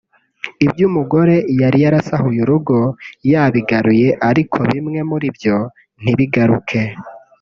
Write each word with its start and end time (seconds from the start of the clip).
ibyo 0.65 0.83
umugore 0.89 1.35
yari 1.61 1.77
yarasahuye 1.83 2.39
urugo 2.45 2.77
yabigaruye 3.31 4.07
ariko 4.29 4.57
bimwe 4.71 4.99
muri 5.09 5.27
byo 5.35 5.57
ntibigaruke 6.01 6.79